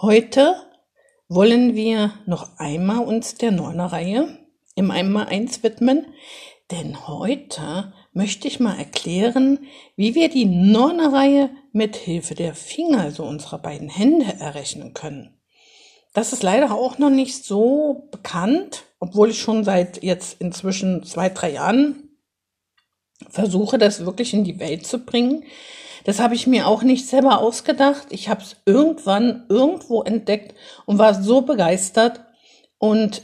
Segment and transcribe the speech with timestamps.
[0.00, 0.56] Heute
[1.28, 4.38] wollen wir noch einmal uns der Neuner-Reihe
[4.74, 6.06] im Einmal-Eins widmen,
[6.70, 9.60] denn heute möchte ich mal erklären,
[9.94, 15.38] wie wir die Neuner-Reihe mit Hilfe der Finger, also unserer beiden Hände, errechnen können.
[16.14, 21.28] Das ist leider auch noch nicht so bekannt, obwohl ich schon seit jetzt inzwischen zwei,
[21.28, 22.08] drei Jahren
[23.28, 25.44] versuche, das wirklich in die Welt zu bringen.
[26.04, 28.08] Das habe ich mir auch nicht selber ausgedacht.
[28.10, 30.54] Ich habe es irgendwann irgendwo entdeckt
[30.86, 32.24] und war so begeistert.
[32.78, 33.22] Und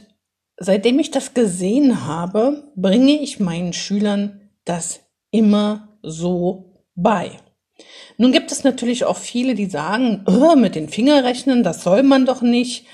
[0.57, 7.31] seitdem ich das gesehen habe, bringe ich meinen Schülern das immer so bei.
[8.17, 10.25] Nun gibt es natürlich auch viele, die sagen,
[10.57, 12.85] mit den Fingern rechnen, das soll man doch nicht.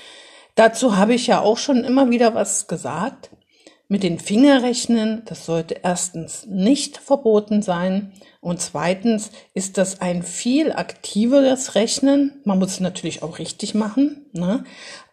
[0.54, 3.30] Dazu habe ich ja auch schon immer wieder was gesagt.
[3.88, 10.24] Mit den Fingern rechnen, das sollte erstens nicht verboten sein und zweitens ist das ein
[10.24, 12.40] viel aktiveres Rechnen.
[12.44, 14.64] Man muss es natürlich auch richtig machen, ne?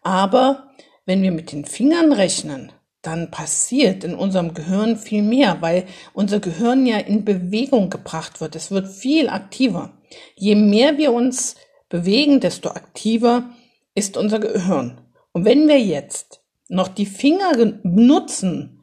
[0.01, 0.71] aber
[1.05, 2.71] wenn wir mit den Fingern rechnen,
[3.03, 8.55] dann passiert in unserem Gehirn viel mehr, weil unser Gehirn ja in Bewegung gebracht wird.
[8.55, 9.91] Es wird viel aktiver.
[10.35, 11.55] Je mehr wir uns
[11.89, 13.49] bewegen, desto aktiver
[13.93, 15.01] ist unser Gehirn.
[15.33, 16.42] Und wenn wir jetzt
[16.73, 17.51] noch die Finger
[17.83, 18.81] nutzen,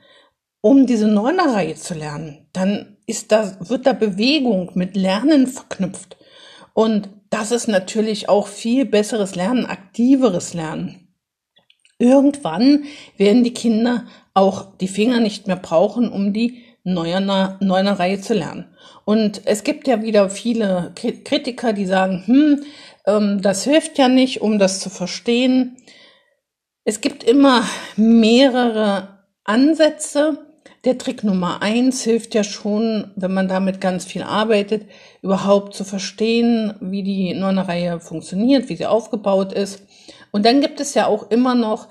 [0.60, 6.16] um diese Neunerreihe zu lernen, dann ist da, wird da Bewegung mit Lernen verknüpft.
[6.74, 11.08] Und das ist natürlich auch viel besseres Lernen, aktiveres Lernen.
[11.98, 12.84] Irgendwann
[13.16, 18.66] werden die Kinder auch die Finger nicht mehr brauchen, um die Neuner, Neunerreihe zu lernen.
[19.04, 22.64] Und es gibt ja wieder viele Kritiker, die sagen, hm,
[23.06, 25.76] ähm, das hilft ja nicht, um das zu verstehen.
[26.84, 27.64] Es gibt immer
[27.96, 30.46] mehrere Ansätze.
[30.84, 34.86] Der Trick Nummer eins hilft ja schon, wenn man damit ganz viel arbeitet,
[35.20, 39.82] überhaupt zu verstehen, wie die Neuner-Reihe funktioniert, wie sie aufgebaut ist.
[40.30, 41.88] Und dann gibt es ja auch immer noch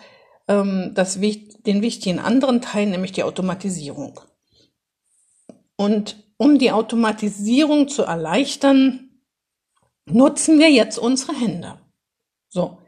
[0.48, 4.20] ähm, das, den wichtigen anderen Teil, nämlich die Automatisierung.
[5.76, 9.22] Und um die Automatisierung zu erleichtern,
[10.06, 11.80] nutzen wir jetzt unsere Hände.
[12.50, 12.80] So.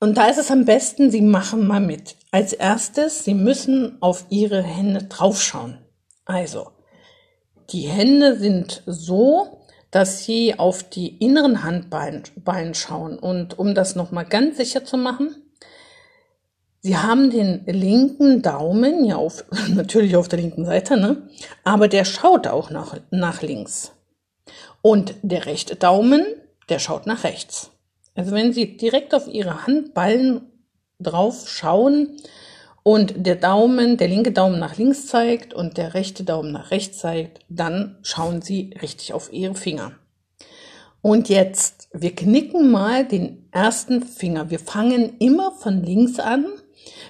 [0.00, 2.16] Und da ist es am besten, Sie machen mal mit.
[2.30, 5.78] Als erstes, Sie müssen auf Ihre Hände draufschauen.
[6.24, 6.70] Also,
[7.70, 9.60] die Hände sind so,
[9.90, 13.18] dass Sie auf die inneren Handballen schauen.
[13.18, 15.36] Und um das nochmal ganz sicher zu machen,
[16.82, 21.28] Sie haben den linken Daumen, ja, auf, natürlich auf der linken Seite, ne?
[21.62, 23.92] Aber der schaut auch nach, nach links.
[24.80, 26.24] Und der rechte Daumen,
[26.70, 27.70] der schaut nach rechts.
[28.20, 30.42] Also wenn Sie direkt auf Ihre Handballen
[30.98, 32.18] drauf schauen
[32.82, 36.98] und der Daumen, der linke Daumen nach links zeigt und der rechte Daumen nach rechts
[36.98, 39.92] zeigt, dann schauen Sie richtig auf Ihre Finger.
[41.00, 44.50] Und jetzt, wir knicken mal den ersten Finger.
[44.50, 46.44] Wir fangen immer von links an.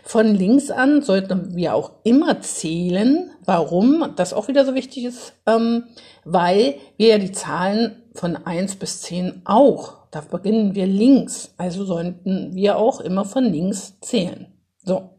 [0.03, 3.31] Von links an sollten wir auch immer zählen.
[3.45, 4.13] Warum?
[4.17, 5.85] Das auch wieder so wichtig ist, ähm,
[6.25, 11.55] weil wir ja die Zahlen von eins bis zehn auch da beginnen wir links.
[11.57, 14.47] Also sollten wir auch immer von links zählen.
[14.85, 15.11] So.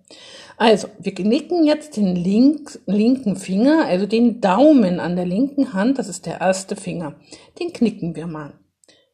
[0.58, 5.98] Also, wir knicken jetzt den link, linken Finger, also den Daumen an der linken Hand,
[5.98, 7.16] das ist der erste Finger.
[7.60, 8.54] Den knicken wir mal.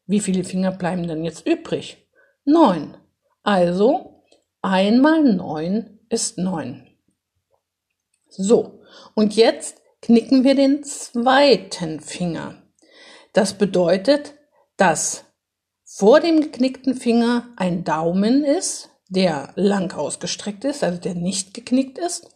[0.08, 2.06] Wie viele Finger bleiben denn jetzt übrig?
[2.44, 2.98] Neun.
[3.44, 4.17] Also,
[4.68, 6.88] einmal neun ist neun.
[8.30, 8.82] So.
[9.16, 12.56] Und jetzt knicken wir den zweiten Finger.
[13.34, 14.34] Das bedeutet,
[14.78, 15.26] dass
[15.84, 21.98] vor dem geknickten Finger ein Daumen ist, der lang ausgestreckt ist, also der nicht geknickt
[21.98, 22.30] ist.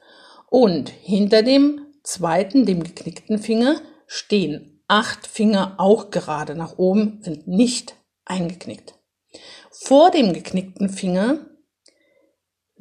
[0.49, 7.47] Und hinter dem zweiten, dem geknickten Finger, stehen acht Finger auch gerade nach oben, sind
[7.47, 8.95] nicht eingeknickt.
[9.71, 11.45] Vor dem geknickten Finger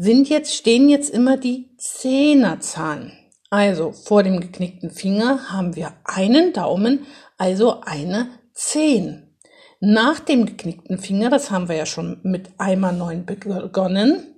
[0.02, 3.12] sind jetzt, stehen jetzt immer die Zehnerzahlen.
[3.50, 7.04] Also vor dem geknickten Finger haben wir einen Daumen,
[7.36, 9.36] also eine Zehn.
[9.78, 14.36] Nach dem geknickten Finger, das haben wir ja schon mit einmal neun begonnen,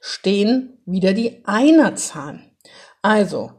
[0.00, 2.56] stehen wieder die Einerzahlen.
[3.02, 3.52] Also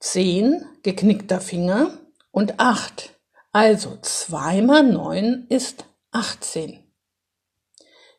[0.00, 1.98] zehn geknickter Finger
[2.30, 3.10] und acht.
[3.52, 6.78] Also zwei mal neun ist 18.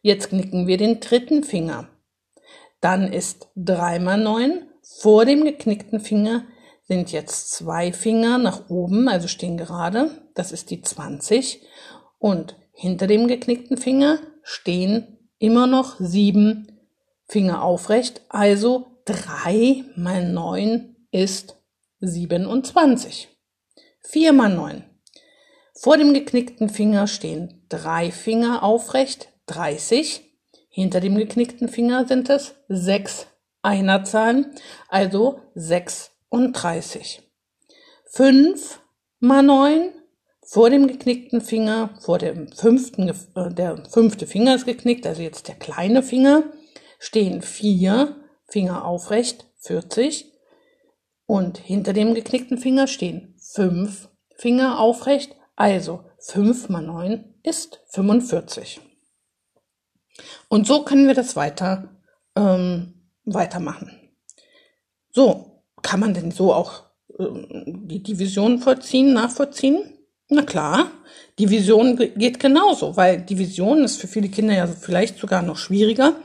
[0.04, 1.90] Jetzt knicken wir den dritten Finger.
[2.84, 4.68] Dann ist drei mal neun.
[4.82, 6.44] Vor dem geknickten Finger
[6.82, 10.12] sind jetzt zwei Finger nach oben, also stehen gerade.
[10.34, 11.62] Das ist die 20.
[12.20, 16.78] Und hinter dem geknickten Finger stehen immer noch sieben
[17.26, 18.20] Finger aufrecht.
[18.28, 21.56] Also drei mal neun ist
[22.02, 23.30] 27.
[24.02, 24.84] Vier mal neun.
[25.74, 29.30] Vor dem geknickten Finger stehen drei Finger aufrecht.
[29.46, 30.33] 30.
[30.76, 33.28] Hinter dem geknickten Finger sind es sechs
[33.62, 34.56] Einerzahlen,
[34.90, 37.22] also 36.
[38.10, 38.80] 5
[39.20, 39.92] mal 9
[40.42, 45.48] vor dem geknickten Finger, vor dem fünften, äh, der fünfte Finger ist geknickt, also jetzt
[45.48, 46.42] der kleine Finger,
[46.98, 48.16] stehen vier
[48.48, 50.34] Finger aufrecht, 40.
[51.28, 58.82] Und hinter dem geknickten Finger stehen fünf Finger aufrecht, also 5 mal 9 ist 45.
[60.48, 61.90] Und so können wir das weiter
[62.36, 62.94] ähm,
[63.26, 63.92] weitermachen.
[65.12, 66.84] So, kann man denn so auch
[67.20, 69.98] ähm, die Division vollziehen, nachvollziehen?
[70.30, 70.92] Na klar,
[71.40, 76.16] Division geht genauso, weil Division ist für viele Kinder ja vielleicht sogar noch schwieriger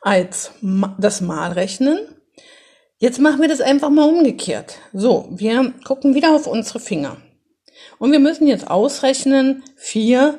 [0.00, 0.52] als
[0.98, 1.98] das Malrechnen.
[2.98, 4.78] Jetzt machen wir das einfach mal umgekehrt.
[4.92, 7.16] So, wir gucken wieder auf unsere Finger.
[7.98, 10.38] Und wir müssen jetzt ausrechnen, 4,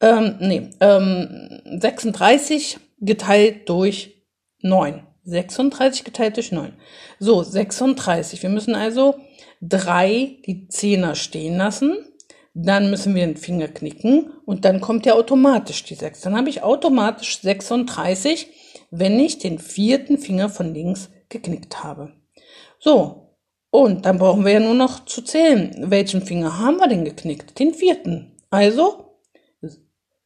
[0.00, 4.24] ähm, nee, ähm, 36 geteilt durch
[4.62, 5.06] 9.
[5.24, 6.72] 36 geteilt durch 9.
[7.18, 8.42] So, 36.
[8.42, 9.16] Wir müssen also
[9.60, 11.96] drei die Zehner stehen lassen.
[12.52, 16.22] Dann müssen wir den Finger knicken und dann kommt ja automatisch die 6.
[16.22, 18.48] Dann habe ich automatisch 36,
[18.90, 22.12] wenn ich den vierten Finger von links geknickt habe.
[22.80, 23.36] So,
[23.70, 27.56] und dann brauchen wir ja nur noch zu zählen, welchen Finger haben wir denn geknickt?
[27.58, 28.32] Den vierten.
[28.50, 29.09] Also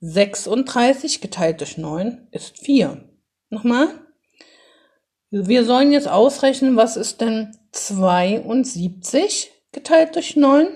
[0.06, 3.08] 36 geteilt durch 9 ist 4.
[3.48, 3.88] Nochmal.
[5.30, 10.66] Wir sollen jetzt ausrechnen, was ist denn 72 geteilt durch 9?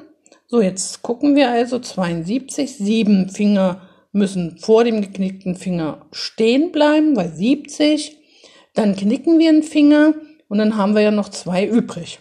[0.46, 2.76] So, jetzt gucken wir also 72.
[2.76, 3.82] Sieben Finger
[4.12, 8.16] müssen vor dem geknickten Finger stehen bleiben, weil 70.
[8.72, 10.14] Dann knicken wir einen Finger
[10.48, 12.18] und dann haben wir ja noch zwei übrig.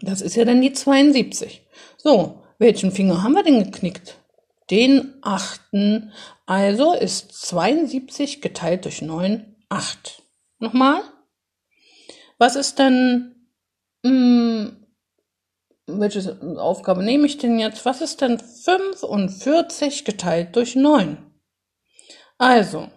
[0.00, 1.66] Das ist ja dann die 72.
[1.98, 4.17] So, welchen Finger haben wir denn geknickt?
[4.70, 6.12] Den achten.
[6.46, 10.22] Also ist 72 geteilt durch 9 8.
[10.58, 11.02] Nochmal.
[12.38, 13.34] Was ist denn,
[14.02, 14.86] mh, hm,
[15.86, 17.84] welche Aufgabe nehme ich denn jetzt?
[17.84, 21.18] Was ist denn 45 geteilt durch 9?
[22.36, 22.88] Also,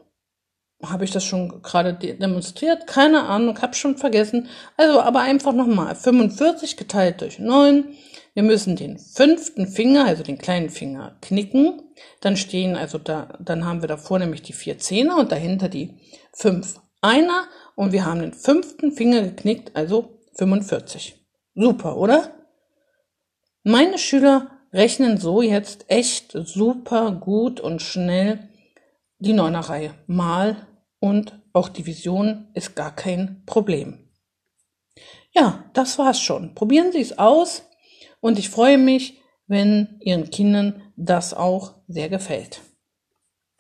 [0.83, 2.88] habe ich das schon gerade demonstriert?
[2.88, 4.48] Keine Ahnung, habe schon vergessen.
[4.78, 5.95] Also, aber einfach nochmal.
[5.95, 7.86] 45 geteilt durch 9.
[8.33, 11.81] Wir müssen den fünften Finger, also den kleinen Finger, knicken.
[12.22, 16.00] Dann stehen, also da, dann haben wir davor nämlich die vier Zehner und dahinter die
[16.33, 17.45] fünf Einer.
[17.75, 21.16] Und wir haben den fünften Finger geknickt, also 45.
[21.56, 22.31] Super, oder?
[23.63, 28.50] Meine Schüler rechnen so jetzt echt super gut und schnell
[29.19, 30.68] die Neuner-Reihe mal
[31.01, 34.07] und auch Division ist gar kein Problem.
[35.33, 36.56] Ja, das war's schon.
[36.56, 37.63] Probieren Sie es aus
[38.21, 42.62] und ich freue mich, wenn Ihren Kindern das auch sehr gefällt.